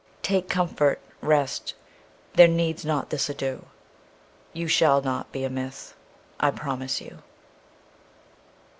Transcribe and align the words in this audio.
Take 0.23 0.49
comfort; 0.49 0.99
rest—there 1.21 2.47
needs 2.47 2.83
not 2.83 3.11
this 3.11 3.29
ado. 3.29 3.65
You 4.51 4.67
shall 4.67 4.99
not 4.99 5.31
be 5.31 5.43
a 5.43 5.49
myth, 5.51 5.95
I 6.39 6.49
promise 6.49 7.01
you. 7.01 7.21